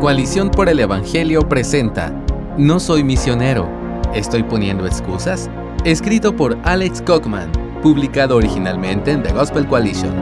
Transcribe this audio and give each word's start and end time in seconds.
Coalición 0.00 0.50
por 0.50 0.70
el 0.70 0.80
Evangelio 0.80 1.46
presenta 1.46 2.10
No 2.56 2.80
soy 2.80 3.04
misionero, 3.04 3.68
¿estoy 4.14 4.42
poniendo 4.42 4.86
excusas? 4.86 5.50
Escrito 5.84 6.34
por 6.34 6.56
Alex 6.64 7.02
Kochman, 7.02 7.52
publicado 7.82 8.36
originalmente 8.36 9.10
en 9.10 9.22
The 9.22 9.34
Gospel 9.34 9.68
Coalition. 9.68 10.14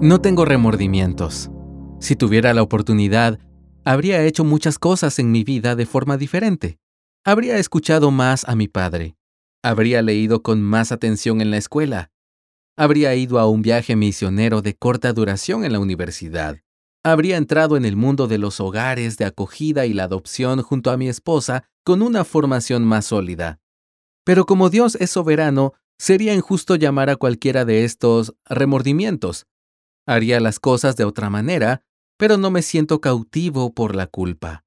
No 0.00 0.20
tengo 0.20 0.44
remordimientos. 0.44 1.48
Si 2.00 2.16
tuviera 2.16 2.52
la 2.54 2.62
oportunidad, 2.62 3.38
habría 3.84 4.24
hecho 4.24 4.42
muchas 4.42 4.80
cosas 4.80 5.20
en 5.20 5.30
mi 5.30 5.44
vida 5.44 5.76
de 5.76 5.86
forma 5.86 6.16
diferente. 6.16 6.80
Habría 7.24 7.58
escuchado 7.58 8.10
más 8.10 8.48
a 8.48 8.56
mi 8.56 8.66
padre. 8.66 9.14
Habría 9.62 10.02
leído 10.02 10.42
con 10.42 10.60
más 10.60 10.90
atención 10.90 11.40
en 11.40 11.52
la 11.52 11.58
escuela. 11.58 12.10
Habría 12.76 13.14
ido 13.14 13.38
a 13.38 13.48
un 13.48 13.62
viaje 13.62 13.94
misionero 13.94 14.60
de 14.60 14.74
corta 14.74 15.12
duración 15.12 15.64
en 15.64 15.72
la 15.72 15.78
universidad 15.78 16.63
habría 17.04 17.36
entrado 17.36 17.76
en 17.76 17.84
el 17.84 17.96
mundo 17.96 18.26
de 18.26 18.38
los 18.38 18.58
hogares 18.60 19.18
de 19.18 19.26
acogida 19.26 19.86
y 19.86 19.92
la 19.92 20.04
adopción 20.04 20.62
junto 20.62 20.90
a 20.90 20.96
mi 20.96 21.08
esposa 21.08 21.64
con 21.84 22.00
una 22.00 22.24
formación 22.24 22.82
más 22.82 23.06
sólida. 23.06 23.60
Pero 24.24 24.46
como 24.46 24.70
Dios 24.70 24.96
es 24.96 25.10
soberano, 25.10 25.74
sería 25.98 26.34
injusto 26.34 26.76
llamar 26.76 27.10
a 27.10 27.16
cualquiera 27.16 27.66
de 27.66 27.84
estos 27.84 28.34
remordimientos. 28.46 29.46
Haría 30.06 30.40
las 30.40 30.58
cosas 30.58 30.96
de 30.96 31.04
otra 31.04 31.28
manera, 31.28 31.82
pero 32.16 32.38
no 32.38 32.50
me 32.50 32.62
siento 32.62 33.00
cautivo 33.00 33.74
por 33.74 33.94
la 33.94 34.06
culpa. 34.06 34.64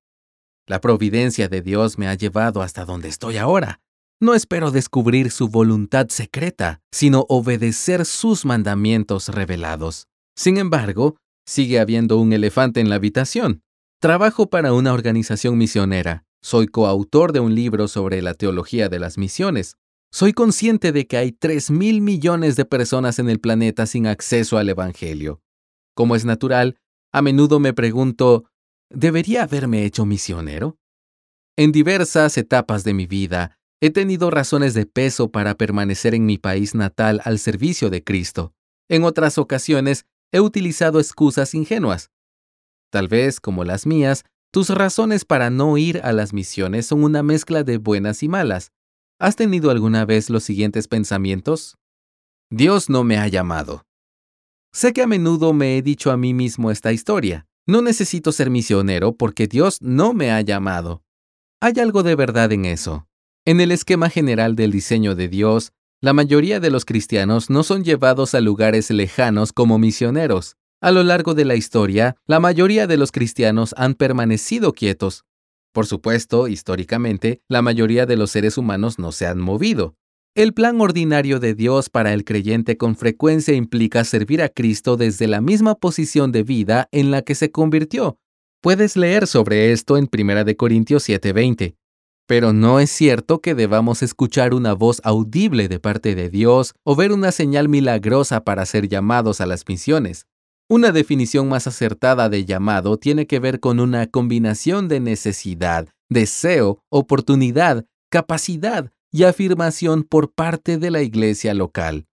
La 0.67 0.79
providencia 0.79 1.47
de 1.47 1.61
Dios 1.61 1.97
me 1.97 2.07
ha 2.07 2.13
llevado 2.13 2.61
hasta 2.61 2.85
donde 2.85 3.09
estoy 3.09 3.37
ahora. 3.37 3.81
No 4.19 4.35
espero 4.35 4.69
descubrir 4.71 5.31
su 5.31 5.47
voluntad 5.47 6.09
secreta, 6.09 6.81
sino 6.91 7.25
obedecer 7.29 8.05
sus 8.05 8.45
mandamientos 8.45 9.29
revelados. 9.29 10.07
Sin 10.35 10.57
embargo, 10.57 11.17
Sigue 11.47 11.79
habiendo 11.79 12.17
un 12.17 12.33
elefante 12.33 12.81
en 12.81 12.89
la 12.89 12.95
habitación. 12.95 13.63
Trabajo 14.01 14.49
para 14.49 14.73
una 14.73 14.91
organización 14.91 15.57
misionera. 15.57 16.25
Soy 16.41 16.67
coautor 16.67 17.31
de 17.31 17.39
un 17.39 17.55
libro 17.55 17.87
sobre 17.87 18.21
la 18.21 18.33
teología 18.33 18.89
de 18.89 18.99
las 18.99 19.17
misiones. 19.17 19.77
Soy 20.11 20.33
consciente 20.33 20.91
de 20.91 21.07
que 21.07 21.15
hay 21.15 21.31
3 21.31 21.71
mil 21.71 22.01
millones 22.01 22.57
de 22.57 22.65
personas 22.65 23.17
en 23.19 23.29
el 23.29 23.39
planeta 23.39 23.85
sin 23.85 24.07
acceso 24.07 24.57
al 24.57 24.67
Evangelio. 24.67 25.41
Como 25.95 26.17
es 26.17 26.25
natural, 26.25 26.79
a 27.13 27.21
menudo 27.21 27.61
me 27.61 27.73
pregunto, 27.73 28.43
¿debería 28.89 29.43
haberme 29.43 29.85
hecho 29.85 30.05
misionero? 30.05 30.77
En 31.55 31.71
diversas 31.71 32.37
etapas 32.37 32.83
de 32.83 32.93
mi 32.93 33.07
vida, 33.07 33.57
he 33.81 33.89
tenido 33.89 34.31
razones 34.31 34.73
de 34.73 34.85
peso 34.85 35.31
para 35.31 35.55
permanecer 35.55 36.13
en 36.13 36.25
mi 36.25 36.37
país 36.37 36.75
natal 36.75 37.21
al 37.23 37.39
servicio 37.39 37.89
de 37.89 38.03
Cristo. 38.03 38.53
En 38.89 39.05
otras 39.05 39.37
ocasiones, 39.37 40.05
he 40.31 40.39
utilizado 40.39 40.99
excusas 40.99 41.53
ingenuas. 41.53 42.11
Tal 42.91 43.07
vez, 43.07 43.39
como 43.39 43.63
las 43.63 43.85
mías, 43.85 44.23
tus 44.51 44.69
razones 44.69 45.25
para 45.25 45.49
no 45.49 45.77
ir 45.77 45.99
a 46.03 46.13
las 46.13 46.33
misiones 46.33 46.85
son 46.87 47.03
una 47.03 47.23
mezcla 47.23 47.63
de 47.63 47.77
buenas 47.77 48.23
y 48.23 48.27
malas. 48.27 48.71
¿Has 49.19 49.35
tenido 49.35 49.71
alguna 49.71 50.05
vez 50.05 50.29
los 50.29 50.43
siguientes 50.43 50.87
pensamientos? 50.87 51.77
Dios 52.49 52.89
no 52.89 53.03
me 53.03 53.17
ha 53.17 53.27
llamado. 53.27 53.83
Sé 54.71 54.93
que 54.93 55.01
a 55.01 55.07
menudo 55.07 55.53
me 55.53 55.77
he 55.77 55.81
dicho 55.81 56.11
a 56.11 56.17
mí 56.17 56.33
mismo 56.33 56.71
esta 56.71 56.93
historia. 56.93 57.45
No 57.65 57.81
necesito 57.81 58.31
ser 58.31 58.49
misionero 58.49 59.17
porque 59.17 59.47
Dios 59.47 59.81
no 59.81 60.13
me 60.13 60.31
ha 60.31 60.39
llamado. 60.41 61.03
Hay 61.61 61.73
algo 61.79 62.03
de 62.03 62.15
verdad 62.15 62.51
en 62.51 62.65
eso. 62.65 63.07
En 63.45 63.59
el 63.59 63.71
esquema 63.71 64.09
general 64.09 64.55
del 64.55 64.71
diseño 64.71 65.15
de 65.15 65.27
Dios, 65.27 65.73
la 65.99 66.13
mayoría 66.13 66.59
de 66.59 66.69
los 66.69 66.85
cristianos 66.85 67.49
no 67.49 67.63
son 67.63 67.83
llevados 67.83 68.35
a 68.35 68.41
lugares 68.41 68.91
lejanos 68.91 69.51
como 69.51 69.79
misioneros. 69.79 70.55
A 70.79 70.91
lo 70.91 71.01
largo 71.01 71.33
de 71.33 71.43
la 71.43 71.55
historia, 71.55 72.15
la 72.27 72.39
mayoría 72.39 72.85
de 72.85 72.97
los 72.97 73.11
cristianos 73.11 73.73
han 73.77 73.95
permanecido 73.95 74.73
quietos. 74.73 75.25
Por 75.73 75.87
supuesto, 75.87 76.47
históricamente, 76.47 77.41
la 77.47 77.63
mayoría 77.63 78.05
de 78.05 78.15
los 78.15 78.29
seres 78.29 78.59
humanos 78.59 78.99
no 78.99 79.11
se 79.11 79.25
han 79.25 79.39
movido. 79.39 79.95
El 80.35 80.53
plan 80.53 80.79
ordinario 80.79 81.39
de 81.39 81.55
Dios 81.55 81.89
para 81.89 82.13
el 82.13 82.23
creyente 82.23 82.77
con 82.77 82.95
frecuencia 82.95 83.55
implica 83.55 84.03
servir 84.03 84.43
a 84.43 84.49
Cristo 84.49 84.97
desde 84.97 85.25
la 85.25 85.41
misma 85.41 85.73
posición 85.73 86.31
de 86.31 86.43
vida 86.43 86.89
en 86.91 87.09
la 87.09 87.23
que 87.23 87.33
se 87.33 87.49
convirtió. 87.49 88.19
Puedes 88.61 88.97
leer 88.97 89.25
sobre 89.25 89.71
esto 89.71 89.97
en 89.97 90.07
1 90.07 90.55
Corintios 90.57 91.09
7:20. 91.09 91.75
Pero 92.27 92.51
no 92.51 92.81
es 92.81 92.91
cierto 92.91 93.39
que 93.39 93.55
debamos 93.55 94.03
escuchar 94.03 94.53
una 94.53 94.73
voz 94.73 94.99
audible 95.05 95.69
de 95.69 95.79
parte 95.79 96.13
de 96.13 96.29
Dios 96.29 96.75
o 96.83 96.95
ver 96.95 97.13
una 97.13 97.31
señal 97.31 97.69
milagrosa 97.69 98.43
para 98.43 98.65
ser 98.65 98.89
llamados 98.89 99.39
a 99.39 99.45
las 99.45 99.63
misiones. 99.67 100.27
Una 100.69 100.91
definición 100.91 101.47
más 101.47 101.67
acertada 101.67 102.27
de 102.27 102.43
llamado 102.43 102.97
tiene 102.97 103.25
que 103.25 103.39
ver 103.39 103.61
con 103.61 103.79
una 103.79 104.07
combinación 104.07 104.89
de 104.89 104.99
necesidad, 104.99 105.87
deseo, 106.09 106.83
oportunidad, 106.89 107.85
capacidad 108.11 108.91
y 109.09 109.23
afirmación 109.23 110.03
por 110.03 110.33
parte 110.33 110.77
de 110.77 110.91
la 110.91 111.01
iglesia 111.01 111.53
local. 111.53 112.07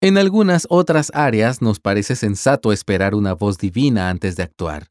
En 0.00 0.16
algunas 0.16 0.68
otras 0.70 1.10
áreas 1.12 1.60
nos 1.60 1.80
parece 1.80 2.14
sensato 2.14 2.70
esperar 2.70 3.16
una 3.16 3.32
voz 3.32 3.58
divina 3.58 4.10
antes 4.10 4.36
de 4.36 4.44
actuar. 4.44 4.86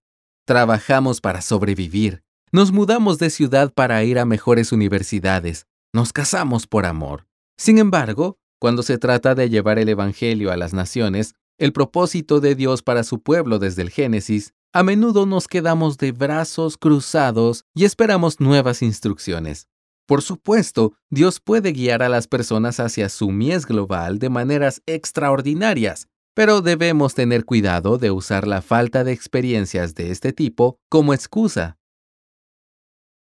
Trabajamos 0.45 1.21
para 1.21 1.41
sobrevivir, 1.41 2.24
nos 2.55 2.71
mudamos 2.71 3.17
de 3.17 3.29
ciudad 3.31 3.73
para 3.73 4.01
ir 4.05 4.17
a 4.17 4.23
mejores 4.23 4.71
universidades. 4.71 5.67
Nos 5.93 6.13
casamos 6.13 6.67
por 6.67 6.85
amor. 6.85 7.27
Sin 7.57 7.79
embargo, 7.79 8.37
cuando 8.61 8.81
se 8.81 8.97
trata 8.97 9.35
de 9.35 9.49
llevar 9.49 9.77
el 9.77 9.89
Evangelio 9.89 10.53
a 10.53 10.55
las 10.55 10.73
naciones, 10.73 11.33
el 11.57 11.73
propósito 11.73 12.39
de 12.39 12.55
Dios 12.55 12.81
para 12.81 13.03
su 13.03 13.21
pueblo 13.21 13.59
desde 13.59 13.81
el 13.81 13.89
Génesis, 13.89 14.53
a 14.71 14.83
menudo 14.83 15.25
nos 15.25 15.49
quedamos 15.49 15.97
de 15.97 16.13
brazos 16.13 16.77
cruzados 16.77 17.65
y 17.73 17.83
esperamos 17.83 18.39
nuevas 18.39 18.81
instrucciones. 18.81 19.67
Por 20.07 20.21
supuesto, 20.21 20.93
Dios 21.09 21.41
puede 21.41 21.73
guiar 21.73 22.03
a 22.03 22.07
las 22.07 22.25
personas 22.25 22.79
hacia 22.79 23.09
su 23.09 23.31
mies 23.31 23.65
global 23.65 24.17
de 24.17 24.29
maneras 24.29 24.81
extraordinarias, 24.85 26.07
pero 26.33 26.61
debemos 26.61 27.15
tener 27.15 27.43
cuidado 27.43 27.97
de 27.97 28.11
usar 28.11 28.47
la 28.47 28.61
falta 28.61 29.03
de 29.03 29.11
experiencias 29.11 29.93
de 29.93 30.11
este 30.11 30.31
tipo 30.31 30.77
como 30.87 31.13
excusa. 31.13 31.75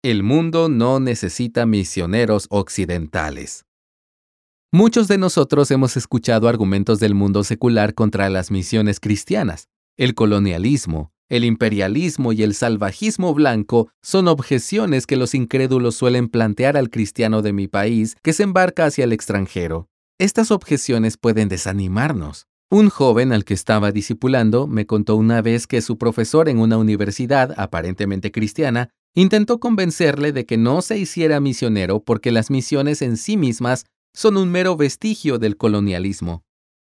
El 0.06 0.22
mundo 0.22 0.70
no 0.70 1.00
necesita 1.00 1.66
misioneros 1.66 2.46
occidentales. 2.52 3.66
Muchos 4.72 5.08
de 5.08 5.18
nosotros 5.18 5.72
hemos 5.72 5.98
escuchado 5.98 6.48
argumentos 6.48 7.00
del 7.00 7.16
mundo 7.16 7.44
secular 7.44 7.96
contra 7.96 8.30
las 8.30 8.52
misiones 8.52 9.00
cristianas. 9.00 9.68
El 9.98 10.14
colonialismo, 10.14 11.12
el 11.28 11.44
imperialismo 11.44 12.34
y 12.34 12.44
el 12.44 12.54
salvajismo 12.54 13.34
blanco 13.34 13.90
son 14.04 14.28
objeciones 14.28 15.08
que 15.08 15.16
los 15.16 15.34
incrédulos 15.34 15.96
suelen 15.96 16.30
plantear 16.30 16.78
al 16.78 16.92
cristiano 16.92 17.42
de 17.42 17.54
mi 17.54 17.68
país 17.68 18.16
que 18.22 18.34
se 18.34 18.44
embarca 18.44 18.86
hacia 18.86 19.06
el 19.06 19.12
extranjero. 19.12 19.88
Estas 20.20 20.52
objeciones 20.52 21.18
pueden 21.18 21.50
desanimarnos. 21.50 22.46
Un 22.70 22.90
joven 22.90 23.34
al 23.34 23.44
que 23.44 23.56
estaba 23.56 23.92
discipulando 23.92 24.68
me 24.68 24.86
contó 24.86 25.16
una 25.16 25.42
vez 25.42 25.66
que 25.66 25.82
su 25.82 25.98
profesor 25.98 26.48
en 26.48 26.60
una 26.60 26.78
universidad 26.78 27.56
aparentemente 27.58 28.32
cristiana 28.32 28.92
Intentó 29.18 29.62
convencerle 29.62 30.34
de 30.34 30.46
que 30.46 30.58
no 30.58 30.82
se 30.82 30.98
hiciera 30.98 31.40
misionero 31.40 32.04
porque 32.04 32.34
las 32.34 32.52
misiones 32.52 33.02
en 33.02 33.16
sí 33.16 33.38
mismas 33.38 33.86
son 34.14 34.36
un 34.36 34.50
mero 34.52 34.76
vestigio 34.76 35.40
del 35.40 35.56
colonialismo. 35.56 36.44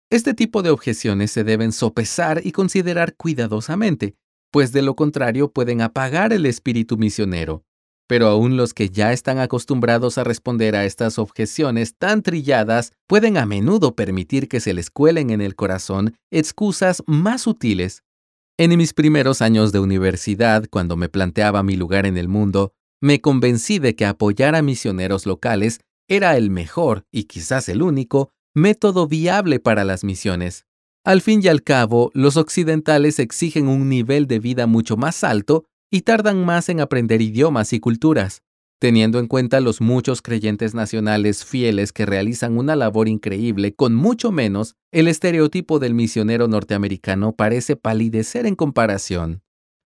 Este 0.09 0.33
tipo 0.33 0.61
de 0.61 0.69
objeciones 0.69 1.31
se 1.31 1.43
deben 1.43 1.73
sopesar 1.73 2.39
y 2.45 2.53
considerar 2.53 3.15
cuidadosamente, 3.15 4.15
pues 4.51 4.71
de 4.71 4.83
lo 4.83 4.95
contrario 4.95 5.51
pueden 5.51 5.81
apagar 5.81 6.31
el 6.31 6.45
espíritu 6.45 6.97
misionero. 6.97 7.65
Pero 8.07 8.27
aún 8.27 8.55
los 8.55 8.73
que 8.73 8.89
ya 8.89 9.11
están 9.11 9.39
acostumbrados 9.39 10.17
a 10.17 10.23
responder 10.23 10.77
a 10.77 10.85
estas 10.85 11.19
objeciones 11.19 11.95
tan 11.97 12.21
trilladas 12.21 12.93
pueden 13.05 13.37
a 13.37 13.45
menudo 13.45 13.95
permitir 13.95 14.47
que 14.47 14.61
se 14.61 14.73
les 14.73 14.89
cuelen 14.89 15.29
en 15.29 15.41
el 15.41 15.55
corazón 15.55 16.15
excusas 16.31 17.03
más 17.05 17.41
sutiles 17.41 18.01
en 18.57 18.77
mis 18.77 18.93
primeros 18.93 19.41
años 19.41 19.71
de 19.71 19.79
universidad, 19.79 20.65
cuando 20.69 20.95
me 20.95 21.09
planteaba 21.09 21.63
mi 21.63 21.75
lugar 21.75 22.05
en 22.05 22.17
el 22.17 22.27
mundo, 22.27 22.73
me 23.01 23.19
convencí 23.19 23.79
de 23.79 23.95
que 23.95 24.05
apoyar 24.05 24.55
a 24.55 24.61
misioneros 24.61 25.25
locales 25.25 25.81
era 26.07 26.37
el 26.37 26.51
mejor 26.51 27.05
y 27.11 27.23
quizás 27.23 27.67
el 27.69 27.81
único 27.81 28.29
método 28.53 29.07
viable 29.07 29.59
para 29.59 29.83
las 29.83 30.03
misiones. 30.03 30.65
Al 31.03 31.21
fin 31.21 31.41
y 31.43 31.47
al 31.47 31.63
cabo, 31.63 32.11
los 32.13 32.37
occidentales 32.37 33.19
exigen 33.19 33.67
un 33.67 33.89
nivel 33.89 34.27
de 34.27 34.39
vida 34.39 34.67
mucho 34.67 34.95
más 34.95 35.23
alto 35.23 35.65
y 35.91 36.01
tardan 36.01 36.45
más 36.45 36.69
en 36.69 36.79
aprender 36.79 37.21
idiomas 37.21 37.73
y 37.73 37.79
culturas. 37.79 38.41
Teniendo 38.79 39.19
en 39.19 39.27
cuenta 39.27 39.61
los 39.61 39.79
muchos 39.79 40.21
creyentes 40.21 40.73
nacionales 40.73 41.45
fieles 41.45 41.93
que 41.93 42.05
realizan 42.05 42.57
una 42.57 42.75
labor 42.75 43.07
increíble 43.07 43.73
con 43.73 43.95
mucho 43.95 44.31
menos, 44.31 44.75
el 44.91 45.07
estereotipo 45.07 45.79
del 45.79 45.93
misionero 45.93 46.47
norteamericano 46.47 47.33
parece 47.33 47.75
palidecer 47.75 48.45
en 48.45 48.55
comparación. 48.55 49.41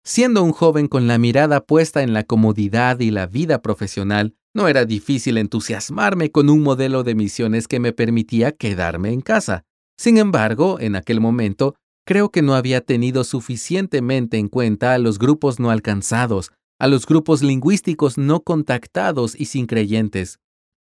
Siendo 0.03 0.43
un 0.43 0.51
joven 0.51 0.87
con 0.87 1.07
la 1.07 1.17
mirada 1.17 1.65
puesta 1.65 2.03
en 2.03 2.13
la 2.13 2.23
comodidad 2.23 2.99
y 2.99 3.11
la 3.11 3.25
vida 3.25 3.61
profesional, 3.61 4.35
no 4.53 4.67
era 4.69 4.85
difícil 4.85 5.37
entusiasmarme 5.37 6.31
con 6.31 6.49
un 6.49 6.61
modelo 6.61 7.03
de 7.03 7.15
misiones 7.15 7.67
que 7.67 7.79
me 7.79 7.91
permitía 7.91 8.53
quedarme 8.53 9.11
en 9.11 9.21
casa. 9.21 9.65
Sin 9.97 10.17
embargo, 10.17 10.79
en 10.79 10.95
aquel 10.95 11.19
momento, 11.19 11.75
creo 12.05 12.29
que 12.29 12.41
no 12.41 12.55
había 12.55 12.81
tenido 12.81 13.23
suficientemente 13.23 14.37
en 14.37 14.47
cuenta 14.47 14.93
a 14.93 14.97
los 14.97 15.19
grupos 15.19 15.59
no 15.59 15.71
alcanzados, 15.71 16.51
a 16.79 16.87
los 16.87 17.05
grupos 17.05 17.41
lingüísticos 17.41 18.17
no 18.17 18.41
contactados 18.41 19.35
y 19.39 19.45
sin 19.45 19.65
creyentes. 19.65 20.39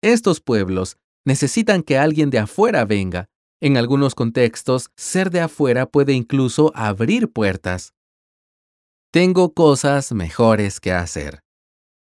Estos 0.02 0.40
pueblos 0.40 0.96
necesitan 1.24 1.82
que 1.82 1.98
alguien 1.98 2.30
de 2.30 2.38
afuera 2.38 2.84
venga. 2.84 3.26
En 3.60 3.76
algunos 3.76 4.14
contextos, 4.14 4.90
ser 4.96 5.30
de 5.30 5.40
afuera 5.40 5.86
puede 5.86 6.12
incluso 6.12 6.70
abrir 6.74 7.32
puertas. 7.32 7.94
Tengo 9.10 9.54
cosas 9.54 10.12
mejores 10.12 10.80
que 10.80 10.92
hacer. 10.92 11.40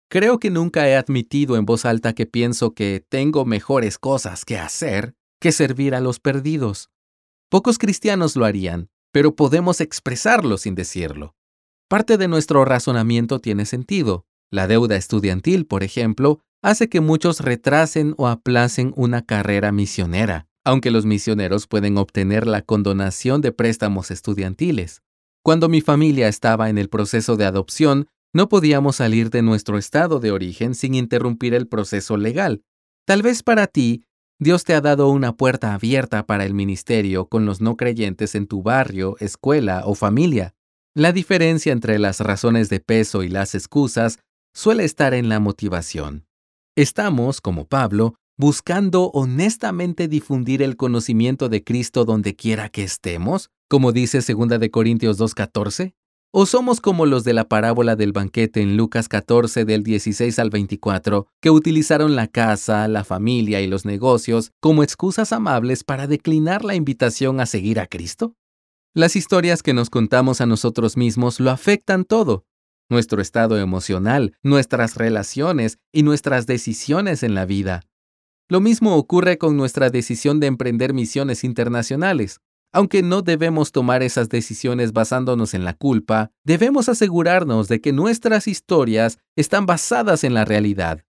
Creo 0.10 0.40
que 0.40 0.50
nunca 0.50 0.88
he 0.88 0.96
admitido 0.96 1.56
en 1.56 1.66
voz 1.66 1.86
alta 1.86 2.14
que 2.14 2.26
pienso 2.26 2.74
que 2.74 3.04
tengo 3.10 3.46
mejores 3.46 3.98
cosas 3.98 4.46
que 4.46 4.58
hacer 4.58 5.16
que 5.42 5.52
servir 5.52 5.96
a 5.96 6.00
los 6.00 6.20
perdidos. 6.20 6.90
Pocos 7.50 7.80
cristianos 7.80 8.36
lo 8.36 8.46
harían, 8.46 8.90
pero 9.12 9.36
podemos 9.36 9.82
expresarlo 9.82 10.58
sin 10.58 10.76
decirlo. 10.76 11.36
Parte 11.92 12.18
de 12.18 12.30
nuestro 12.30 12.64
razonamiento 12.64 13.40
tiene 13.40 13.66
sentido. 13.66 14.26
La 14.50 14.66
deuda 14.66 14.96
estudiantil, 14.96 15.66
por 15.66 15.84
ejemplo, 15.84 16.40
hace 16.62 16.88
que 16.88 17.02
muchos 17.02 17.42
retrasen 17.42 18.14
o 18.16 18.30
aplacen 18.30 18.94
una 18.96 19.26
carrera 19.26 19.74
misionera, 19.74 20.48
aunque 20.64 20.90
los 20.90 21.06
misioneros 21.06 21.68
pueden 21.68 21.98
obtener 21.98 22.48
la 22.48 22.62
condonación 22.62 23.42
de 23.42 23.52
préstamos 23.52 24.10
estudiantiles. 24.10 25.02
Cuando 25.44 25.68
mi 25.68 25.82
familia 25.82 26.30
estaba 26.30 26.70
en 26.70 26.78
el 26.78 26.88
proceso 26.88 27.36
de 27.36 27.44
adopción, 27.44 28.08
no 28.34 28.48
podíamos 28.48 28.96
salir 28.96 29.30
de 29.30 29.42
nuestro 29.42 29.78
estado 29.78 30.22
de 30.22 30.32
origen 30.32 30.76
sin 30.76 30.96
interrumpir 30.96 31.54
el 31.54 31.68
proceso 31.68 32.16
legal. 32.16 32.64
Tal 33.06 33.22
vez 33.22 33.44
para 33.44 33.68
ti, 33.68 34.06
Dios 34.40 34.64
te 34.64 34.76
ha 34.76 34.80
dado 34.80 35.10
una 35.10 35.36
puerta 35.36 35.74
abierta 35.74 36.26
para 36.26 36.46
el 36.46 36.54
ministerio 36.54 37.28
con 37.28 37.46
los 37.46 37.60
no 37.60 37.76
creyentes 37.76 38.34
en 38.36 38.48
tu 38.48 38.64
barrio, 38.64 39.18
escuela 39.20 39.82
o 39.84 39.94
familia. 39.94 40.56
La 40.94 41.14
diferencia 41.14 41.72
entre 41.72 42.00
las 42.00 42.20
razones 42.20 42.68
de 42.68 42.82
peso 42.82 43.24
y 43.24 43.30
las 43.30 43.56
excusas 43.56 44.20
suele 44.54 44.84
estar 44.84 45.14
en 45.14 45.30
la 45.30 45.40
motivación. 45.40 46.26
Estamos, 46.76 47.40
como 47.40 47.66
Pablo, 47.66 48.16
buscando 48.38 49.10
honestamente 49.12 50.10
difundir 50.10 50.62
el 50.62 50.76
conocimiento 50.76 51.48
de 51.48 51.64
Cristo 51.64 52.04
donde 52.04 52.36
quiera 52.36 52.68
que 52.68 52.84
estemos, 52.84 53.52
como 53.70 53.94
dice 53.94 54.20
2 54.20 54.60
de 54.60 54.70
Corintios 54.70 55.18
2:14, 55.18 55.94
o 56.34 56.46
somos 56.46 56.82
como 56.82 57.06
los 57.06 57.24
de 57.24 57.34
la 57.36 57.48
parábola 57.48 57.96
del 57.96 58.12
banquete 58.12 58.62
en 58.62 58.76
Lucas 58.76 59.08
14 59.08 59.64
del 59.64 59.84
16 59.84 60.40
al 60.40 60.50
24, 60.50 61.26
que 61.42 61.52
utilizaron 61.52 62.18
la 62.18 62.28
casa, 62.28 62.90
la 62.90 63.06
familia 63.06 63.62
y 63.62 63.68
los 63.68 63.86
negocios 63.86 64.52
como 64.60 64.84
excusas 64.84 65.32
amables 65.32 65.86
para 65.86 66.08
declinar 66.08 66.66
la 66.66 66.76
invitación 66.76 67.40
a 67.40 67.46
seguir 67.46 67.80
a 67.80 67.88
Cristo. 67.88 68.34
Las 68.94 69.16
historias 69.16 69.64
que 69.64 69.74
nos 69.74 69.90
contamos 69.90 70.42
a 70.42 70.46
nosotros 70.46 70.98
mismos 70.98 71.40
lo 71.40 71.50
afectan 71.50 72.04
todo, 72.04 72.46
nuestro 72.90 73.22
estado 73.22 73.58
emocional, 73.58 74.36
nuestras 74.44 74.96
relaciones 74.96 75.80
y 75.94 76.04
nuestras 76.04 76.46
decisiones 76.46 77.24
en 77.24 77.34
la 77.34 77.46
vida. 77.46 77.84
Lo 78.50 78.60
mismo 78.60 78.98
ocurre 78.98 79.38
con 79.38 79.56
nuestra 79.56 79.90
decisión 79.92 80.42
de 80.42 80.48
emprender 80.48 80.94
misiones 80.94 81.46
internacionales. 81.46 82.42
Aunque 82.74 83.02
no 83.02 83.22
debemos 83.22 83.72
tomar 83.72 84.04
esas 84.04 84.28
decisiones 84.28 84.92
basándonos 84.92 85.54
en 85.54 85.64
la 85.64 85.74
culpa, 85.74 86.32
debemos 86.44 86.90
asegurarnos 86.90 87.70
de 87.70 87.80
que 87.80 87.94
nuestras 87.94 88.46
historias 88.50 89.20
están 89.38 89.66
basadas 89.66 90.26
en 90.26 90.34
la 90.34 90.44
realidad. 90.44 91.06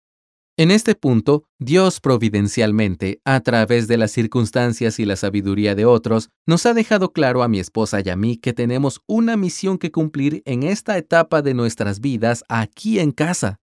En 0.59 0.71
este 0.71 0.95
punto, 0.95 1.45
Dios 1.59 2.01
providencialmente, 2.01 3.21
a 3.27 3.41
través 3.41 3.89
de 3.89 3.99
las 3.99 4.11
circunstancias 4.11 4.99
y 4.99 5.05
la 5.05 5.17
sabiduría 5.17 5.75
de 5.75 5.85
otros, 5.85 6.31
nos 6.47 6.65
ha 6.65 6.73
dejado 6.73 7.13
claro 7.13 7.43
a 7.43 7.49
mi 7.49 7.61
esposa 7.61 8.01
y 8.03 8.09
a 8.09 8.17
mí 8.17 8.39
que 8.39 8.55
tenemos 8.55 9.03
una 9.07 9.37
misión 9.37 9.77
que 9.77 9.93
cumplir 9.93 10.43
en 10.47 10.63
esta 10.63 10.97
etapa 10.97 11.43
de 11.43 11.53
nuestras 11.53 12.01
vidas 12.01 12.43
aquí 12.49 13.01
en 13.01 13.13
casa. 13.13 13.61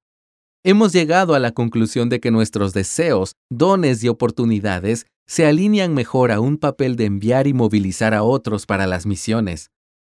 Hemos 0.63 0.93
llegado 0.93 1.33
a 1.33 1.39
la 1.39 1.51
conclusión 1.51 2.09
de 2.09 2.19
que 2.19 2.29
nuestros 2.29 2.73
deseos, 2.73 3.37
dones 3.49 4.03
y 4.03 4.07
oportunidades 4.07 5.07
se 5.25 5.47
alinean 5.47 5.95
mejor 5.95 6.31
a 6.31 6.39
un 6.39 6.57
papel 6.57 6.95
de 6.95 7.05
enviar 7.05 7.47
y 7.47 7.53
movilizar 7.53 8.13
a 8.13 8.21
otros 8.21 8.67
para 8.67 8.85
las 8.85 9.07
misiones. 9.07 9.71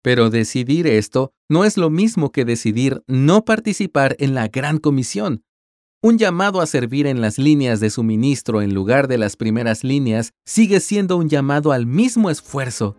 Pero 0.03 0.29
decidir 0.29 0.89
esto 0.89 1.33
no 1.49 1.65
es 1.65 1.77
lo 1.77 1.89
mismo 1.89 2.33
que 2.33 2.45
decidir 2.45 3.05
no 3.07 3.45
participar 3.45 4.17
en 4.19 4.35
la 4.35 4.49
gran 4.49 4.79
comisión, 4.79 5.45
un 6.05 6.19
llamado 6.19 6.61
a 6.61 6.67
servir 6.67 7.07
en 7.07 7.23
las 7.23 7.39
líneas 7.39 7.81
de 7.81 7.89
suministro 7.89 8.61
en 8.61 8.75
lugar 8.75 9.09
de 9.09 9.17
las 9.17 9.37
primeras 9.37 9.85
líneas 9.85 10.35
sigue 10.45 10.81
siendo 10.81 11.17
un 11.17 11.31
llamado 11.31 11.73
al 11.73 11.87
mismo 11.87 12.29
esfuerzo. 12.29 12.99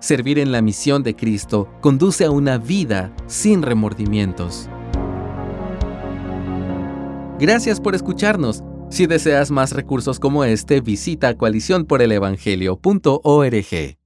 Servir 0.00 0.38
en 0.38 0.52
la 0.52 0.60
misión 0.60 1.02
de 1.02 1.16
Cristo 1.16 1.66
conduce 1.80 2.26
a 2.26 2.30
una 2.30 2.58
vida 2.58 3.10
sin 3.26 3.62
remordimientos. 3.62 4.68
Gracias 7.40 7.80
por 7.80 7.94
escucharnos. 7.94 8.62
Si 8.90 9.06
deseas 9.06 9.50
más 9.50 9.72
recursos 9.72 10.20
como 10.20 10.44
este, 10.44 10.82
visita 10.82 11.38
coaliciónporelevangelio.org. 11.38 14.05